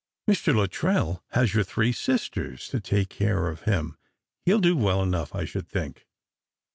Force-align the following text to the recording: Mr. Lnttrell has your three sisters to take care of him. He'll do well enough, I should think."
Mr. 0.27 0.51
Lnttrell 0.51 1.21
has 1.33 1.53
your 1.53 1.63
three 1.63 1.91
sisters 1.91 2.67
to 2.69 2.79
take 2.79 3.09
care 3.09 3.47
of 3.49 3.61
him. 3.69 3.97
He'll 4.45 4.57
do 4.57 4.75
well 4.75 5.03
enough, 5.03 5.35
I 5.35 5.45
should 5.45 5.67
think." 5.69 6.07